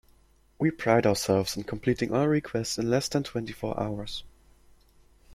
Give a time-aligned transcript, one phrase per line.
[0.57, 4.23] We pride ourselves in completing all requests in less than twenty four hours.